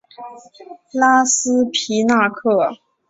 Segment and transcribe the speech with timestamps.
[0.91, 2.71] 沙斯皮纳克。